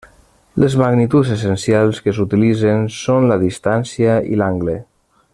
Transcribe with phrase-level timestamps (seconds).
[0.61, 4.79] Les magnituds essencials que s'utilitzen són la distància i l'angle.